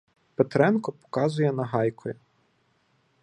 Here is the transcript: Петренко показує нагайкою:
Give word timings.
Петренко 0.35 0.91
показує 0.91 1.51
нагайкою: 1.53 2.15